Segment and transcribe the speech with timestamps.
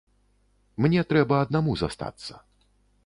[0.85, 2.33] Мне трэба аднаму застацца.